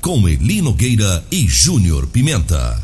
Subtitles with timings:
[0.00, 2.82] Com Eli Nogueira e Júnior Pimenta.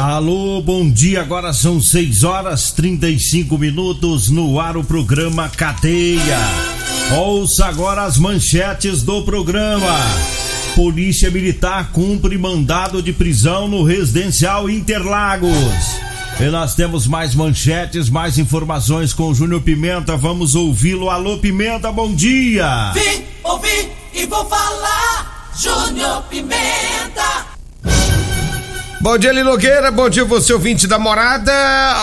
[0.00, 1.20] Alô, bom dia.
[1.20, 6.38] Agora são 6 horas 35 minutos no ar o programa Cadeia.
[7.16, 9.96] Ouça agora as manchetes do programa.
[10.74, 16.06] Polícia Militar cumpre mandado de prisão no residencial Interlagos.
[16.38, 20.18] E nós temos mais manchetes, mais informações com o Júnior Pimenta.
[20.18, 21.08] Vamos ouvi-lo.
[21.08, 22.92] Alô, Pimenta, bom dia.
[22.92, 25.50] Vim, ouvi e vou falar.
[25.58, 27.46] Júnior Pimenta.
[29.00, 29.90] Bom dia, Linogueira.
[29.90, 31.52] Bom dia, você ouvinte da morada.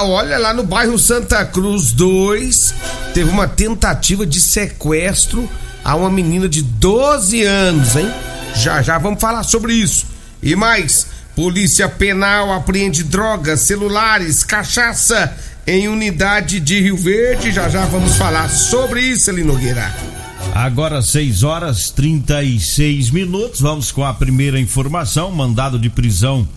[0.02, 2.74] Olha, lá no bairro Santa Cruz 2,
[3.14, 5.48] teve uma tentativa de sequestro
[5.84, 8.12] a uma menina de 12 anos, hein?
[8.56, 10.08] Já já vamos falar sobre isso.
[10.42, 15.36] E mais, Polícia Penal apreende drogas, celulares, cachaça
[15.66, 17.52] em unidade de Rio Verde.
[17.52, 19.92] Já já vamos falar sobre isso, Linogueira.
[20.54, 23.60] Agora 6 horas 36 minutos.
[23.60, 25.32] Vamos com a primeira informação.
[25.32, 26.48] Mandado de prisão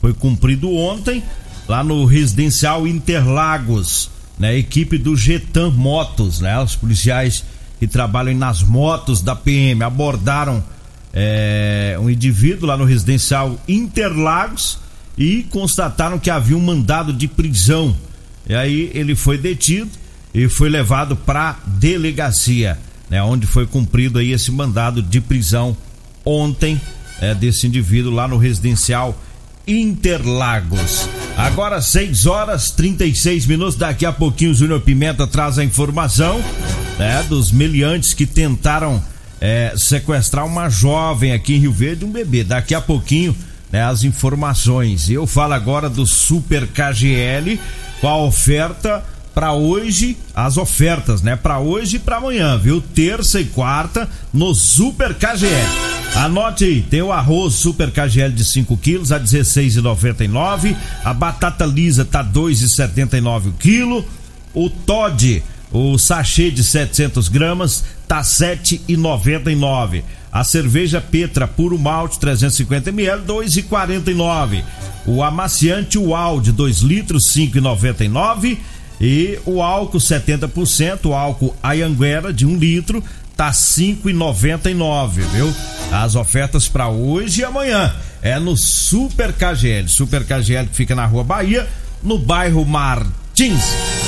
[0.00, 1.22] foi cumprido ontem
[1.68, 4.56] lá no residencial Interlagos, né?
[4.56, 6.58] Equipe do Getan Motos, né?
[6.60, 7.44] Os policiais
[7.78, 10.64] que trabalham nas motos da PM abordaram
[11.14, 14.78] é, um indivíduo lá no residencial Interlagos
[15.16, 17.96] e constataram que havia um mandado de prisão.
[18.48, 19.90] E aí ele foi detido
[20.34, 22.76] e foi levado para delegacia,
[23.08, 23.22] né?
[23.22, 25.76] Onde foi cumprido aí esse mandado de prisão
[26.24, 26.80] ontem
[27.20, 29.16] é, desse indivíduo lá no residencial
[29.66, 31.08] Interlagos.
[31.36, 33.76] Agora 6 horas 36 minutos.
[33.76, 36.42] Daqui a pouquinho o Júnior Pimenta traz a informação
[36.98, 39.02] né, dos meliantes que tentaram
[39.44, 42.42] é, sequestrar uma jovem aqui em Rio Verde, um bebê.
[42.42, 43.36] Daqui a pouquinho
[43.70, 45.10] né, as informações.
[45.10, 47.60] Eu falo agora do Super KGL
[48.00, 51.36] com a oferta para hoje, as ofertas, né?
[51.36, 52.80] Para hoje e para amanhã, viu?
[52.80, 55.68] Terça e quarta no Super KGL.
[56.14, 60.74] Anote aí, tem o arroz Super KGL de 5 quilos a 16,99,
[61.04, 64.06] a batata lisa tá 2,79 o quilo,
[64.54, 70.02] o Todd, o sachê de 700 gramas tá 7,99.
[70.32, 74.64] A cerveja Petra puro malte 350 ml 2,49.
[75.06, 78.58] O amaciante UAU de 2 litros 5,99
[79.00, 83.02] e o álcool 70%, o álcool Ayanguera de 1 um litro
[83.36, 85.52] tá 5,99, viu?
[85.90, 89.88] As ofertas para hoje e amanhã é no Super KGL.
[89.88, 91.68] Super KGL que fica na Rua Bahia,
[92.02, 94.03] no bairro Martins.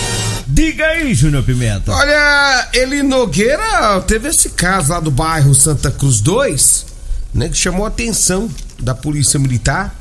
[0.48, 1.92] Diga aí, Júnior Pimenta.
[1.92, 6.86] Olha, ele Nogueira teve esse caso lá do bairro Santa Cruz 2,
[7.34, 8.48] né, que chamou a atenção
[8.78, 9.92] da Polícia Militar.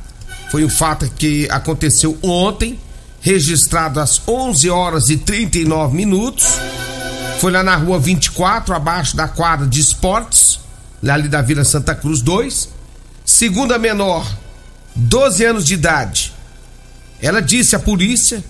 [0.52, 2.80] Foi um fato que aconteceu ontem,
[3.22, 6.46] registrado às 11 horas e 39 minutos.
[7.40, 10.60] Foi lá na rua 24, abaixo da quadra de esportes,
[11.08, 12.70] ali da Vila Santa Cruz 2.
[13.26, 14.32] Segunda menor,
[14.96, 16.32] 12 anos de idade.
[17.20, 18.44] Ela disse à polícia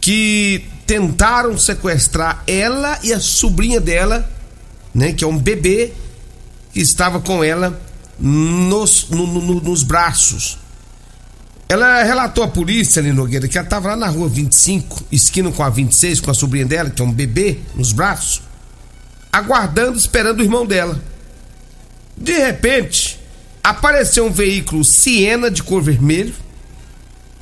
[0.00, 4.28] que tentaram sequestrar ela e a sobrinha dela,
[4.92, 5.92] né, que é um bebê,
[6.72, 7.80] que estava com ela
[8.18, 10.58] nos, no, no, nos braços.
[11.68, 15.62] Ela relatou à polícia, ali Nogueira, que ela estava lá na rua 25, esquina com
[15.62, 18.42] a 26, com a sobrinha dela, que é um bebê, nos braços,
[19.32, 21.00] aguardando, esperando o irmão dela.
[22.16, 23.16] De repente,
[23.62, 26.34] apareceu um veículo Siena de cor vermelho.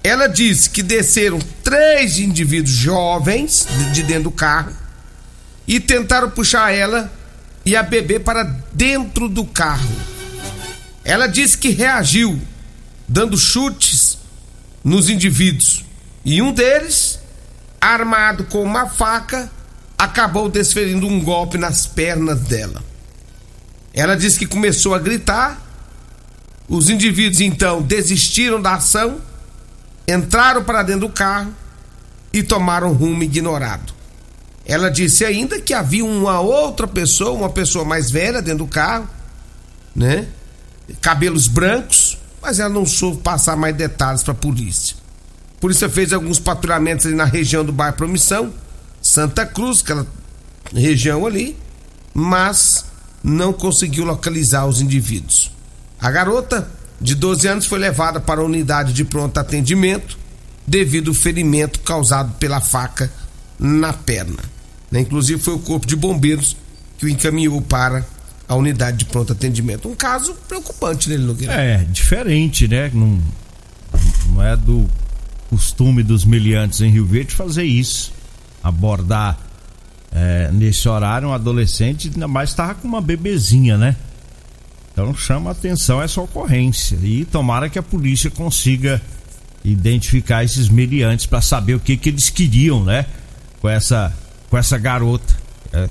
[0.08, 4.72] Ela disse que desceram três indivíduos jovens de dentro do carro
[5.66, 7.12] e tentaram puxar ela
[7.62, 9.94] e a bebê para dentro do carro.
[11.04, 12.40] Ela disse que reagiu,
[13.06, 14.16] dando chutes
[14.82, 15.84] nos indivíduos.
[16.24, 17.18] E um deles,
[17.78, 19.52] armado com uma faca,
[19.98, 22.82] acabou desferindo um golpe nas pernas dela.
[23.92, 25.60] Ela disse que começou a gritar.
[26.66, 29.20] Os indivíduos então desistiram da ação,
[30.08, 31.54] entraram para dentro do carro
[32.32, 33.92] e tomaram rumo ignorado.
[34.64, 39.08] Ela disse ainda que havia uma outra pessoa, uma pessoa mais velha dentro do carro,
[39.94, 40.26] né?
[41.00, 44.96] Cabelos brancos, mas ela não soube passar mais detalhes para a polícia.
[45.56, 48.52] A polícia fez alguns patrulhamentos ali na região do bairro Promissão,
[49.02, 50.06] Santa Cruz, aquela
[50.72, 51.56] região ali,
[52.14, 52.84] mas
[53.22, 55.50] não conseguiu localizar os indivíduos.
[56.00, 60.18] A garota, de 12 anos, foi levada para a unidade de pronto atendimento
[60.66, 63.10] devido ao ferimento causado pela faca
[63.58, 64.42] na perna.
[64.90, 65.00] Né?
[65.00, 66.56] Inclusive foi o corpo de bombeiros
[66.98, 68.04] que o encaminhou para
[68.48, 69.88] a unidade de pronto atendimento.
[69.88, 71.52] Um caso preocupante, né, Nogueira?
[71.52, 72.90] É, diferente, né?
[72.92, 73.20] Não,
[74.32, 74.88] não é do
[75.50, 78.12] costume dos meliantes em Rio Verde fazer isso.
[78.62, 79.38] Abordar
[80.10, 83.96] é, nesse horário um adolescente, ainda mais estava com uma bebezinha, né?
[84.98, 86.98] Então chama atenção essa ocorrência.
[87.00, 89.00] E tomara que a polícia consiga
[89.64, 93.06] identificar esses meliantes para saber o que, que eles queriam, né?
[93.60, 94.12] Com essa,
[94.50, 95.32] com essa garota.
[95.72, 95.88] É,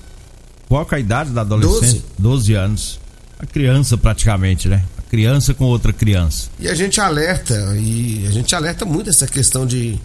[0.67, 2.03] qual é a idade da adolescente?
[2.03, 2.03] 12.
[2.19, 2.99] 12 anos.
[3.39, 4.83] A criança praticamente, né?
[4.97, 6.49] A criança com outra criança.
[6.59, 9.97] E a gente alerta, e a gente alerta muito essa questão de,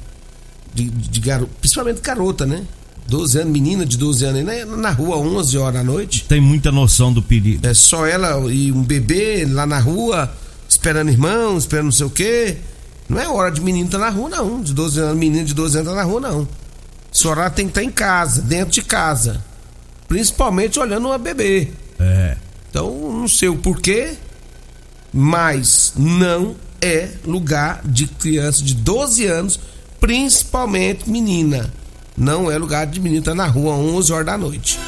[0.73, 2.63] de, de garota, principalmente garota, né?
[3.07, 6.25] 12 anos, menina de 12 anos, na, na rua 11 horas da noite.
[6.29, 7.67] Tem muita noção do perigo.
[7.67, 10.33] É só ela e um bebê lá na rua,
[10.69, 12.57] esperando irmão, esperando não sei o quê.
[13.09, 14.63] Não é hora de menino estar tá na rua, não.
[14.63, 16.49] De 12 anos, menino de 12 anos tá na rua, não.
[17.13, 19.45] Esse horário tem que estar tá em casa, dentro de casa.
[20.09, 21.69] Principalmente olhando uma bebê.
[22.01, 22.37] É.
[22.71, 24.15] Então, não sei o porquê,
[25.13, 29.61] mas não é lugar de criança de 12 anos,
[30.01, 31.71] principalmente menina.
[32.17, 34.79] Não é lugar de menino tá na rua 11 horas da noite.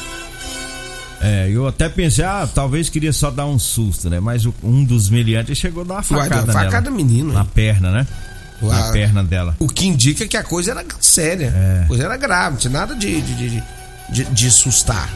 [1.21, 4.19] É, eu até pensei, ah, talvez queria só dar um susto, né?
[4.19, 7.33] Mas um dos meliantes chegou a dar uma facada Uai, facada nela, menino.
[7.33, 8.07] Na perna, né?
[8.61, 9.55] Na perna dela.
[9.59, 11.53] O que indica que a coisa era séria.
[11.55, 11.83] É.
[11.83, 13.63] A coisa era grave, não tinha nada de, de, de,
[14.09, 15.09] de, de assustar.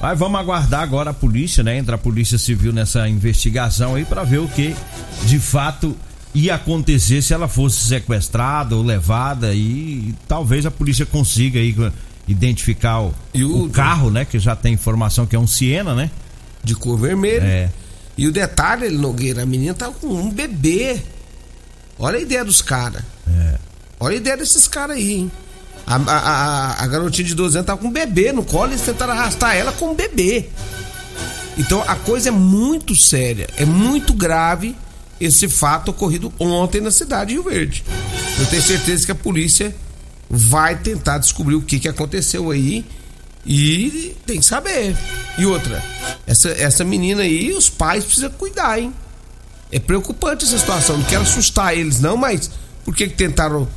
[0.00, 1.76] Mas vamos aguardar agora a polícia, né?
[1.76, 4.74] Entra a polícia civil nessa investigação aí para ver o que
[5.24, 5.96] de fato
[6.34, 11.74] ia acontecer se ela fosse sequestrada ou levada e, e talvez a polícia consiga aí
[12.28, 14.24] identificar o, o, o, carro, né?
[14.24, 16.10] Que já tem informação que é um Siena, né?
[16.62, 17.42] De cor vermelha.
[17.42, 17.70] É.
[18.16, 21.00] E o detalhe, Nogueira, a menina tá com um bebê.
[21.98, 23.02] Olha a ideia dos caras.
[23.28, 23.58] É.
[23.98, 25.32] Olha a ideia desses caras aí, hein?
[25.86, 28.74] A, a, a, a, garotinha de 12 anos tava com um bebê no colo e
[28.74, 30.48] eles tentaram arrastar ela com um bebê.
[31.58, 34.76] Então a coisa é muito séria, é muito grave
[35.20, 37.84] esse fato ocorrido ontem na cidade de Rio Verde.
[38.38, 39.74] Eu tenho certeza que a polícia
[40.28, 42.84] vai tentar descobrir o que, que aconteceu aí
[43.44, 44.96] e tem que saber.
[45.36, 45.82] E outra,
[46.26, 48.94] essa, essa menina aí, os pais precisam cuidar, hein?
[49.72, 50.96] É preocupante essa situação.
[50.96, 52.50] Não quero assustar eles, não, mas
[52.84, 53.68] por que, que tentaram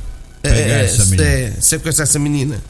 [0.42, 2.62] é, essa é, sequestrar essa menina?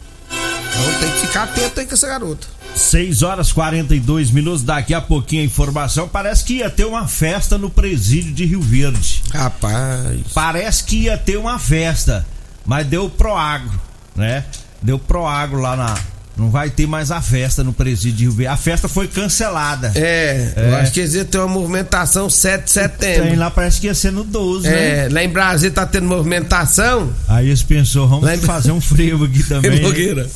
[0.75, 2.47] Então tem que ficar atento aí com essa garota.
[2.75, 6.09] 6 horas 42 minutos, daqui a pouquinho a informação.
[6.09, 9.23] Parece que ia ter uma festa no presídio de Rio Verde.
[9.33, 10.21] Rapaz.
[10.35, 12.26] Parece que ia ter uma festa,
[12.66, 13.81] mas deu pro agro,
[14.14, 14.45] né?
[14.83, 15.95] Deu pro agro lá na.
[16.37, 18.52] Não vai ter mais a festa no presídio de Rio Verde.
[18.52, 19.93] A festa foi cancelada.
[19.95, 20.69] É, é.
[20.69, 23.28] eu acho que eles iam ter uma movimentação 7 de setembro.
[23.28, 25.09] Tem lá, parece que ia ser no 12, é, né?
[25.11, 27.12] lá em Brasília tá tendo movimentação.
[27.28, 29.81] Aí eles pensou, vamos fazer um frevo aqui também.
[29.81, 30.26] Né?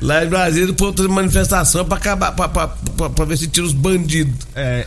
[0.00, 3.48] Lá em Brasília, o povo de manifestação pra acabar, pra, pra, pra, pra, ver se
[3.48, 4.34] tira os bandidos.
[4.54, 4.86] É.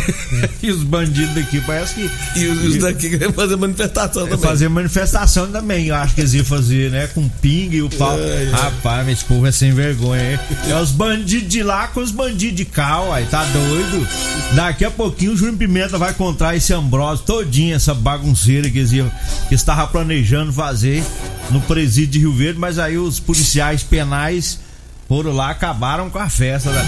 [0.62, 2.10] e os bandidos daqui parece que.
[2.36, 4.38] E os, os daqui querem fazer manifestação também.
[4.38, 7.06] Fazer manifestação também, eu acho que eles iam fazer, né?
[7.08, 8.18] Com ping e o pau.
[8.18, 8.50] É, é.
[8.50, 10.38] Rapaz, esse povo é sem vergonha, hein?
[10.68, 14.06] É os bandidos de lá com os bandidos de cá, aí tá doido?
[14.54, 18.92] Daqui a pouquinho o Júnior Pimenta vai contar esse Ambrosio todinho, essa bagunceira que eles
[18.92, 19.10] iam,
[19.48, 21.02] que estava planejando fazer
[21.50, 24.58] no presídio de Rio Verde, mas aí os policiais penais
[25.08, 26.82] foram lá, acabaram com a festa da,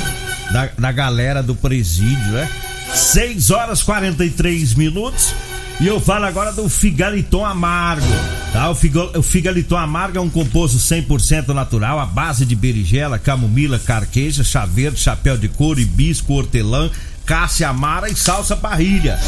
[0.50, 2.48] da, da galera do presídio, né?
[2.94, 5.34] 6 horas 43 minutos.
[5.80, 8.06] E eu falo agora do Figaliton Amargo.
[8.52, 8.68] Tá?
[8.70, 14.66] O, Figaliton Amargo é um composto 100% natural, à base de berigela, camomila, carqueja, chá
[14.66, 16.90] verde, chapéu de couro, hibisco, hortelã,
[17.24, 19.20] cássia amara e salsa parrilha.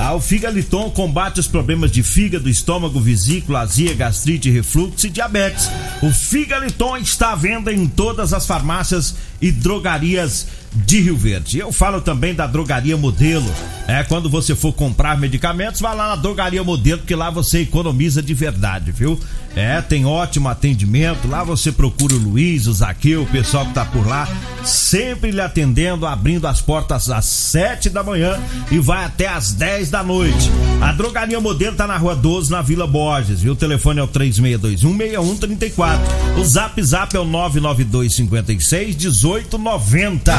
[0.00, 5.68] Ah, o Figaliton combate os problemas de fígado, estômago, vesícula, azia, gastrite, refluxo e diabetes.
[6.00, 11.58] O Figaliton está à venda em todas as farmácias e drogarias de Rio Verde.
[11.58, 13.50] Eu falo também da Drogaria Modelo.
[13.86, 18.22] É, quando você for comprar medicamentos, vá lá na Drogaria Modelo, porque lá você economiza
[18.22, 19.18] de verdade, viu?
[19.56, 21.26] É, tem ótimo atendimento.
[21.26, 24.28] Lá você procura o Luiz, o Zaqueu, o pessoal que tá por lá,
[24.62, 28.38] sempre lhe atendendo, abrindo as portas às 7 da manhã
[28.70, 30.50] e vai até às 10 da noite.
[30.80, 33.54] A Drogaria Modelo tá na Rua 12, na Vila Borges, viu?
[33.54, 35.98] O telefone é o 36216134.
[36.36, 38.94] O Zap Zap é o 99256
[39.28, 40.32] 1890.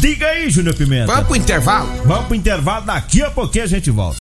[0.00, 1.06] Diga aí, Júnior Pimenta.
[1.06, 1.88] Vamos pro intervalo?
[2.04, 4.16] Vamos pro intervalo, daqui a pouquinho a gente volta.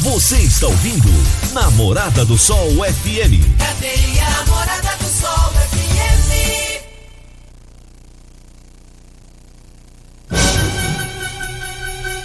[0.00, 1.08] Você está ouvindo
[1.52, 3.58] Namorada do Sol FM.
[3.58, 6.30] Cadeia Namorada do Sol FM.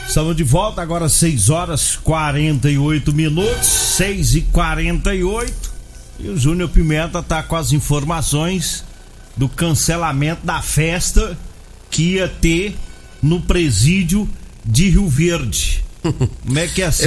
[0.08, 5.74] Estamos de volta agora 6 horas 48 minutos, 6 e 48
[6.20, 8.86] e o Júnior Pimenta tá com as informações
[9.36, 11.38] do cancelamento da festa
[11.90, 12.76] que ia ter
[13.22, 14.30] no presídio
[14.64, 15.84] de Rio Verde.
[16.46, 17.04] Como é que é assim?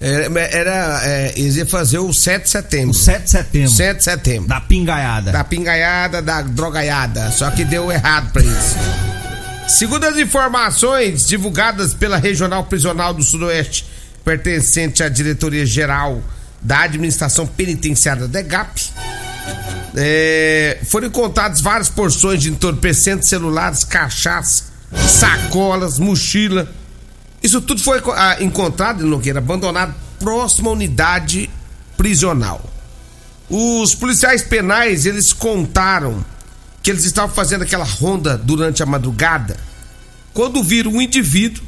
[0.00, 2.90] Era, era é, eles iam fazer o 7 de setembro.
[2.90, 3.70] O 7 de setembro.
[3.70, 4.48] 7 de setembro.
[4.48, 5.32] Da pingaiada.
[5.32, 7.30] Da pingaiada, da drogaiada.
[7.30, 8.76] Só que deu errado pra eles.
[9.68, 13.86] Segundo as informações divulgadas pela Regional Prisional do Sudoeste,
[14.24, 16.22] pertencente à Diretoria Geral
[16.60, 18.90] da Administração Penitenciária da DEGAP,
[19.96, 24.64] é, foram encontradas várias porções de entorpecentes celulares, cachaça,
[25.06, 26.68] sacolas, mochila.
[27.42, 31.48] Isso tudo foi ah, encontrado, Nogueira, abandonado próximo à unidade
[31.96, 32.64] prisional.
[33.48, 36.24] Os policiais penais, eles contaram
[36.82, 39.56] que eles estavam fazendo aquela ronda durante a madrugada,
[40.32, 41.62] quando viram um indivíduo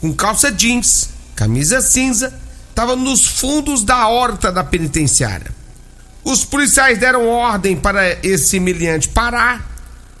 [0.00, 2.32] com calça jeans, camisa cinza,
[2.70, 5.61] estava nos fundos da horta da penitenciária.
[6.24, 9.70] Os policiais deram ordem para esse humilhante parar,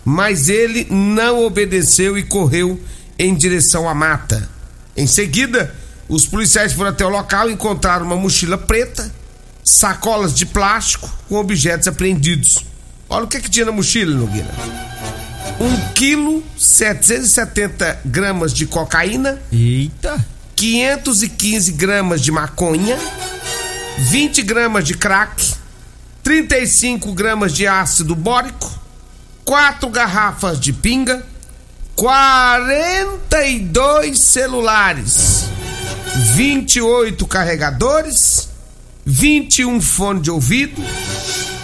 [0.04, 2.80] mas ele não obedeceu e correu
[3.18, 4.48] em direção à mata.
[4.96, 5.74] Em seguida,
[6.08, 9.12] os policiais foram até o local e encontraram uma mochila preta,
[9.64, 12.64] sacolas de plástico com objetos apreendidos.
[13.08, 14.50] Olha o que, que tinha na mochila, Nogueira.
[15.60, 20.24] 1 quilo 770 gramas de cocaína, Eita!
[20.56, 22.98] 515 gramas de maconha,
[23.98, 25.54] 20 gramas de crack,
[26.22, 28.70] 35 gramas de ácido bórico,
[29.44, 31.26] 4 garrafas de pinga,
[31.96, 35.46] 42 celulares,
[36.34, 38.48] 28 carregadores,
[39.04, 40.80] 21 fones de ouvido,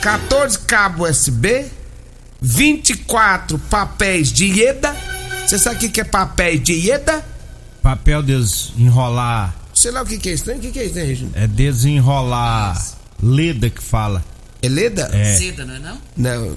[0.01, 1.67] 14 cabos USB,
[2.41, 4.97] 24 papéis de ieda.
[5.47, 7.23] Você sabe o que é papéis de ieda?
[7.83, 9.55] Papel desenrolar.
[9.75, 10.57] Sei lá o que, é isso, né?
[10.57, 11.31] O que, que é isso, né, Regina?
[11.35, 12.77] É desenrolar.
[13.23, 14.25] Leda que fala.
[14.63, 15.09] É leda?
[15.13, 15.37] É.
[15.37, 15.99] Seda, não é não?
[16.17, 16.57] Não.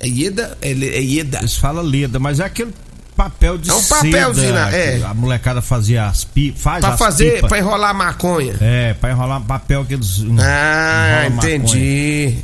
[0.00, 0.56] É ieda?
[0.60, 1.38] É, le- é ieda.
[1.38, 2.72] Eles falam leda, mas é aquele
[3.16, 4.70] papel de É um seda papelzinho, né?
[4.70, 5.02] que É.
[5.04, 7.48] A molecada fazia as pi, faz Pra as fazer, pipa.
[7.48, 8.54] pra enrolar maconha.
[8.60, 11.56] É, pra enrolar papel que eles Ah, enrolam maconha.
[11.56, 12.38] entendi.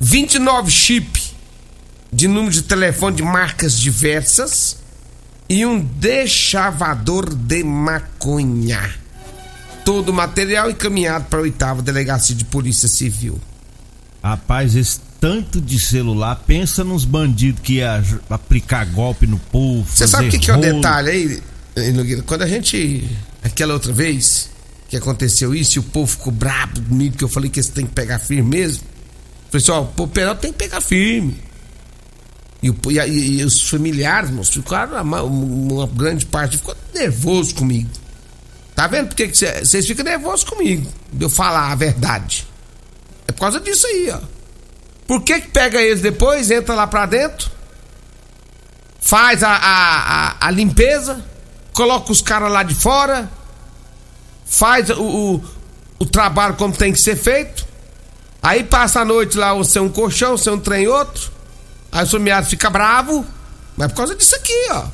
[0.00, 1.20] 29 chip
[2.12, 4.76] de número de telefone de marcas diversas
[5.48, 8.94] e um deschavador de maconha.
[9.84, 13.40] Todo o material encaminhado para a oitava delegacia de polícia civil.
[14.22, 19.88] Rapaz, esse tanto de celular, pensa nos bandidos que ia aplicar golpe no povo.
[19.88, 21.42] Você sabe o que, que é o detalhe
[21.76, 22.22] aí, Nogueira?
[22.22, 23.08] Quando a gente.
[23.42, 24.50] Aquela outra vez
[24.88, 27.86] que aconteceu isso e o povo ficou brabo comigo, que eu falei que você tem
[27.86, 28.82] que pegar firme mesmo.
[29.50, 31.36] Falei assim, o penal tem que pegar firme.
[32.60, 37.54] E, e e- e os familiares, moço, ficaram, a ma- uma grande parte ficou nervoso
[37.54, 37.88] comigo.
[38.74, 40.90] Tá vendo por que que cê- vocês ficam nervosos comigo?
[41.12, 42.47] De eu falar a verdade.
[43.28, 44.18] É por causa disso aí, ó.
[45.06, 47.50] Por que que pega eles depois, entra lá pra dentro,
[49.00, 51.24] faz a, a, a, a limpeza,
[51.72, 53.30] coloca os caras lá de fora,
[54.44, 55.44] faz o, o,
[55.98, 57.66] o trabalho como tem que ser feito,
[58.42, 61.30] aí passa a noite lá, você um colchão, você um trem outro,
[61.90, 63.24] aí o someado fica bravo,
[63.76, 64.84] mas é por causa disso aqui, ó.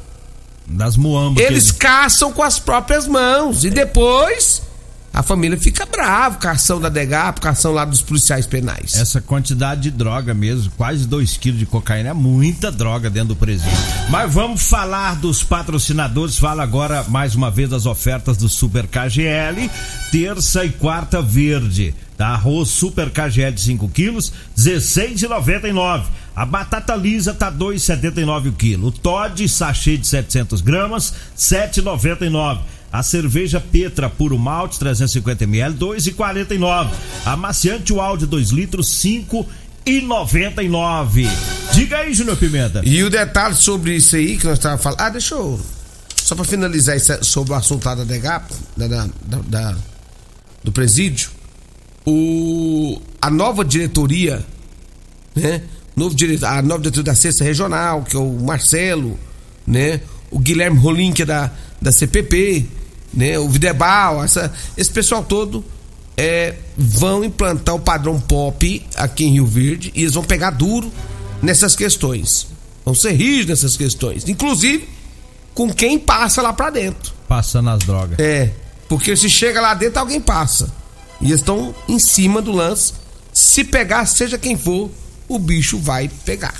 [0.66, 1.42] Das muambas.
[1.44, 4.62] que Eles caçam com as próprias mãos e depois
[5.14, 8.96] a família fica brava, cação da DEGAP, cação lá dos policiais penais.
[8.96, 13.36] Essa quantidade de droga mesmo, quase 2 quilos de cocaína, é muita droga dentro do
[13.36, 13.70] presídio.
[14.10, 16.36] Mas vamos falar dos patrocinadores.
[16.36, 19.70] Fala agora mais uma vez das ofertas do Super KGL,
[20.10, 21.94] terça e quarta verde.
[22.16, 22.28] Tá?
[22.28, 26.06] Arroz Super KGL de 5 quilos, 16,99.
[26.34, 28.88] A batata lisa tá 2,79 o quilo.
[28.88, 32.58] O Todd sachê de 700 gramas, 7,99.
[32.94, 36.90] A cerveja Petra Puro Malte 350 ml 2,49.
[37.24, 39.44] Amaciante de 2 litros 5
[39.84, 41.28] e 99.
[41.72, 42.82] Diga aí, Júnior Pimenta.
[42.84, 45.00] E o detalhe sobre isso aí que nós estávamos falando.
[45.00, 45.60] Ah, deixa eu.
[46.22, 49.08] Só para finalizar isso sobre o assunto da DEGAP, da, da,
[49.44, 49.76] da,
[50.62, 51.30] do presídio.
[52.06, 54.46] O, a nova diretoria,
[55.34, 55.62] né?
[55.96, 59.18] Novo diretor, a nova diretoria da Sexta Regional, que é o Marcelo,
[59.66, 60.00] né?
[60.30, 61.50] O Guilherme Rolim, que é da,
[61.82, 62.68] da CPP,
[63.14, 63.38] né?
[63.38, 65.64] O Videbal, essa, esse pessoal todo
[66.16, 70.92] é, vão implantar o padrão pop aqui em Rio Verde e eles vão pegar duro
[71.42, 72.46] nessas questões.
[72.84, 74.28] Vão ser rígidos nessas questões.
[74.28, 74.88] Inclusive
[75.54, 77.12] com quem passa lá pra dentro.
[77.28, 78.18] Passando as drogas.
[78.18, 78.50] É,
[78.88, 80.72] porque se chega lá dentro, alguém passa.
[81.20, 82.92] E eles estão em cima do lance.
[83.32, 84.90] Se pegar, seja quem for,
[85.28, 86.54] o bicho vai pegar.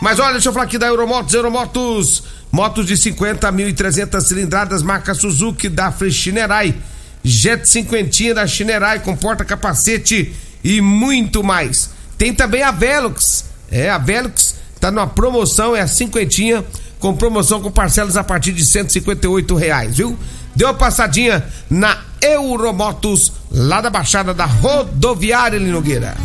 [0.00, 1.34] Mas olha, deixa eu falar aqui da Euromotos.
[1.34, 2.22] Euromotos,
[2.56, 6.74] motos de 50 mil e 300 cilindradas, marca Suzuki da Frichinerai
[7.22, 10.32] Jet cinquentinha da Chinerai com porta-capacete
[10.64, 11.90] e muito mais.
[12.16, 13.44] Tem também a Velux.
[13.70, 16.64] É, a Velux tá numa promoção, é a cinquentinha
[16.98, 20.16] com promoção com parcelas a partir de 158 reais, viu?
[20.54, 26.16] Deu uma passadinha na Euromotos, lá da Baixada da Rodoviária Linogueira.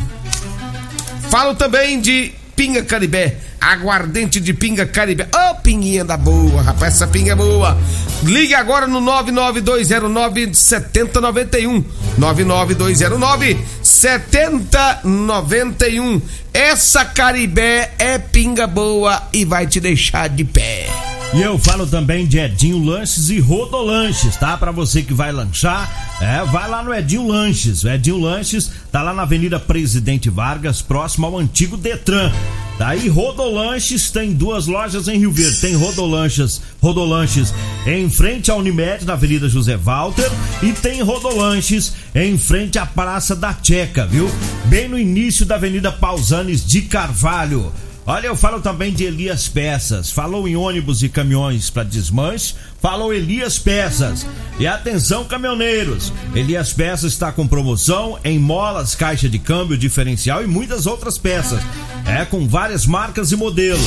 [1.30, 5.24] Falo também de Pinga Caribé Aguardente de pinga Caribe.
[5.24, 7.78] Ô, oh, pinguinha da boa, rapaz, essa pinga é boa.
[8.24, 11.86] Ligue agora no 99209 7091.
[12.18, 16.22] 99209 7091.
[16.54, 21.11] Essa Caribé é pinga boa e vai te deixar de pé.
[21.34, 24.58] E eu falo também de Edinho Lanches e Rodolanches, tá?
[24.58, 27.86] Para você que vai lanchar, é, vai lá no Edinho Lanches.
[27.86, 32.30] O Edinho Lanches tá lá na Avenida Presidente Vargas, próximo ao antigo Detran.
[32.78, 35.62] Daí Rodolanches tem duas lojas em Rio Verde.
[35.62, 37.54] Tem Rodolanches, Rodolanches
[37.88, 40.30] em frente à Unimed, na Avenida José Walter,
[40.62, 44.30] e tem Rodolanches em frente à Praça da Checa, viu?
[44.66, 47.72] Bem no início da Avenida Pausanes de Carvalho.
[48.06, 50.12] Olha, eu falo também de Elias Peças.
[50.12, 52.56] Falou em ônibus e caminhões para desmanche.
[52.82, 54.26] Falou Elias Peças.
[54.60, 56.12] E atenção, caminhoneiros.
[56.34, 61.62] Elias Peças está com promoção em molas, caixa de câmbio, diferencial e muitas outras peças.
[62.06, 63.86] É com várias marcas e modelos.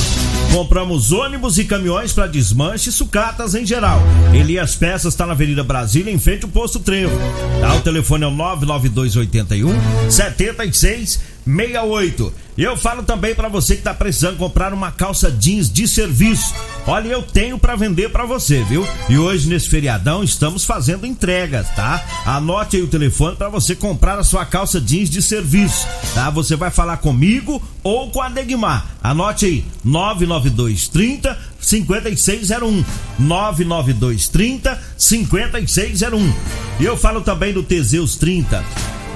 [0.53, 4.01] Compramos ônibus e caminhões para desmanche e sucatas em geral.
[4.33, 7.15] Elias Peças está na Avenida Brasília, em frente ao posto Trevo.
[7.77, 9.75] O telefone é o 99281
[11.45, 12.33] 7668.
[12.57, 16.53] E eu falo também para você que está precisando comprar uma calça jeans de serviço.
[16.87, 18.87] Olha, eu tenho para vender para você, viu?
[19.09, 22.03] E hoje nesse feriadão estamos fazendo entregas, tá?
[22.25, 26.29] Anote aí o telefone para você comprar a sua calça jeans de serviço, tá?
[26.29, 28.85] Você vai falar comigo ou com a Degmar.
[29.03, 32.85] Anote aí: 99230 5601
[33.19, 36.33] 99230 5601.
[36.79, 38.63] E eu falo também do Teseus 30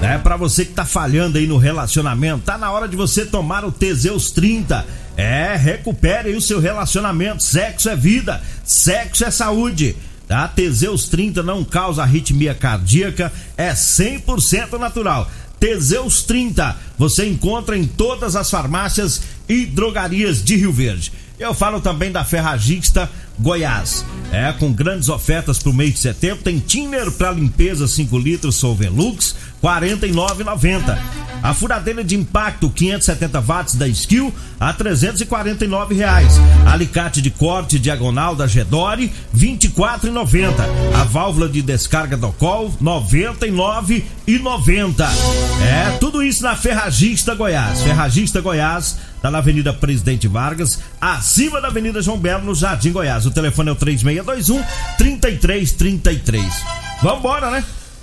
[0.02, 3.64] é para você que tá falhando aí no relacionamento, tá na hora de você tomar
[3.64, 4.86] o Teseus 30.
[5.16, 7.42] É, recupere aí o seu relacionamento.
[7.42, 9.94] Sexo é vida, sexo é saúde.
[10.26, 10.48] Tá?
[10.48, 15.30] Teseus 30 não causa arritmia cardíaca, é 100% natural.
[15.58, 21.12] Teseus 30 você encontra em todas as farmácias e drogarias de Rio Verde.
[21.40, 24.04] Eu falo também da Ferragista Goiás.
[24.30, 29.34] É, com grandes ofertas pro mês de setembro, tem Tiner para limpeza 5 litros Solvelux,
[29.62, 30.98] 49,90.
[31.42, 36.34] A furadeira de impacto 570 watts da Skill a 349 reais.
[36.66, 40.52] Alicate de corte diagonal da Gedore 24,90.
[41.00, 45.08] A válvula de descarga do Col 99,90.
[45.62, 47.80] É tudo isso na Ferragista Goiás.
[47.82, 53.24] Ferragista Goiás tá na Avenida Presidente Vargas, acima da Avenida João Belo no Jardim Goiás.
[53.26, 54.62] O telefone é o 3621
[54.98, 56.44] 3333.
[57.02, 57.64] Vambora, né?